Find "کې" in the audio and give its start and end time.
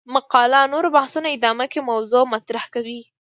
1.71-1.79